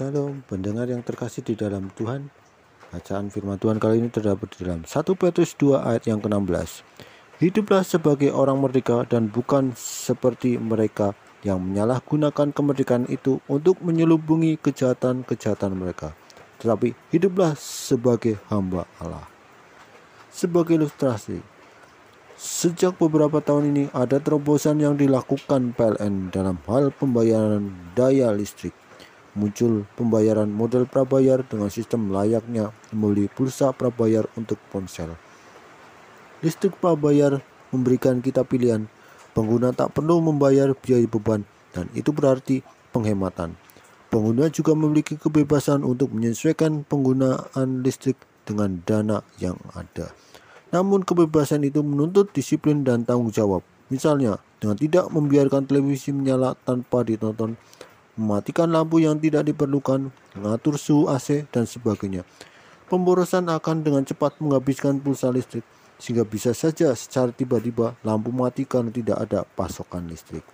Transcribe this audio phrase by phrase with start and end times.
[0.00, 2.32] Salam pendengar yang terkasih di dalam Tuhan.
[2.88, 6.80] Bacaan firman Tuhan kali ini terdapat di dalam 1 Petrus 2 ayat yang ke-16.
[7.36, 11.12] Hiduplah sebagai orang merdeka dan bukan seperti mereka
[11.44, 16.16] yang menyalahgunakan kemerdekaan itu untuk menyelubungi kejahatan-kejahatan mereka.
[16.64, 19.28] Tetapi hiduplah sebagai hamba Allah.
[20.32, 21.44] Sebagai ilustrasi,
[22.40, 28.72] sejak beberapa tahun ini ada terobosan yang dilakukan PLN dalam hal pembayaran daya listrik
[29.38, 35.14] muncul pembayaran model prabayar dengan sistem layaknya membeli pulsa prabayar untuk ponsel.
[36.40, 37.38] Listrik prabayar
[37.70, 38.90] memberikan kita pilihan.
[39.30, 43.54] Pengguna tak perlu membayar biaya beban dan itu berarti penghematan.
[44.10, 50.10] Pengguna juga memiliki kebebasan untuk menyesuaikan penggunaan listrik dengan dana yang ada.
[50.74, 53.62] Namun kebebasan itu menuntut disiplin dan tanggung jawab.
[53.86, 57.54] Misalnya, dengan tidak membiarkan televisi menyala tanpa ditonton
[58.20, 62.28] mematikan lampu yang tidak diperlukan, mengatur suhu AC, dan sebagainya.
[62.92, 65.64] Pemborosan akan dengan cepat menghabiskan pulsa listrik,
[65.96, 70.44] sehingga bisa saja secara tiba-tiba lampu mati karena tidak ada pasokan listrik.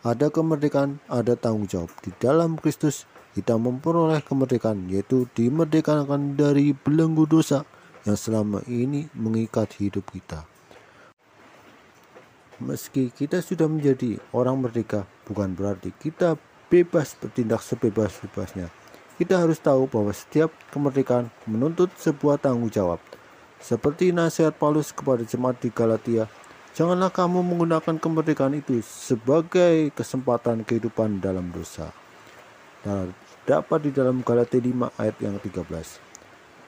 [0.00, 1.92] Ada kemerdekaan, ada tanggung jawab.
[2.00, 3.04] Di dalam Kristus,
[3.36, 7.68] kita memperoleh kemerdekaan, yaitu dimerdekakan dari belenggu dosa
[8.08, 10.55] yang selama ini mengikat hidup kita.
[12.56, 16.40] Meski kita sudah menjadi orang merdeka, bukan berarti kita
[16.72, 18.72] bebas bertindak sebebas-bebasnya.
[19.20, 22.96] Kita harus tahu bahwa setiap kemerdekaan menuntut sebuah tanggung jawab.
[23.60, 26.32] Seperti nasihat Paulus kepada jemaat di Galatia,
[26.72, 31.92] janganlah kamu menggunakan kemerdekaan itu sebagai kesempatan kehidupan dalam dosa.
[32.80, 33.12] Dan
[33.44, 35.60] dapat di dalam Galatia 5 ayat yang 13.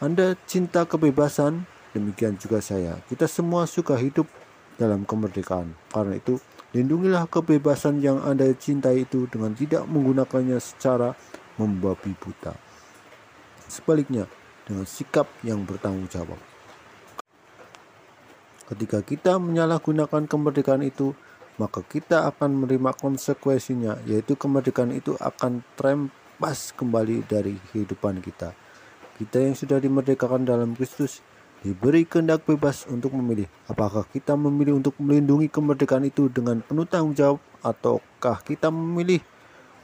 [0.00, 3.00] Anda cinta kebebasan, demikian juga saya.
[3.08, 4.28] Kita semua suka hidup
[4.80, 5.76] dalam kemerdekaan.
[5.92, 6.40] Karena itu,
[6.72, 11.12] lindungilah kebebasan yang Anda cintai itu dengan tidak menggunakannya secara
[11.60, 12.56] membabi buta.
[13.68, 14.24] Sebaliknya,
[14.64, 16.40] dengan sikap yang bertanggung jawab.
[18.72, 21.12] Ketika kita menyalahgunakan kemerdekaan itu,
[21.60, 28.56] maka kita akan menerima konsekuensinya, yaitu kemerdekaan itu akan terempas kembali dari kehidupan kita.
[29.20, 31.20] Kita yang sudah dimerdekakan dalam Kristus
[31.60, 33.48] diberi kehendak bebas untuk memilih.
[33.68, 39.20] Apakah kita memilih untuk melindungi kemerdekaan itu dengan penuh tanggung jawab ataukah kita memilih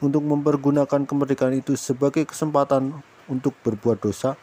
[0.00, 2.96] untuk mempergunakan kemerdekaan itu sebagai kesempatan
[3.28, 4.34] untuk berbuat dosa?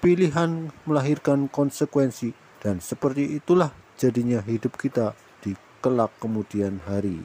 [0.00, 2.32] Pilihan melahirkan konsekuensi
[2.64, 3.68] dan seperti itulah
[4.00, 5.12] jadinya hidup kita
[5.44, 5.52] di
[5.84, 7.20] kelak kemudian hari.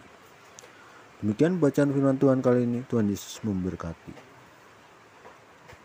[1.23, 2.79] Demikian bacaan firman Tuhan kali ini.
[2.83, 4.24] Tuhan Yesus memberkati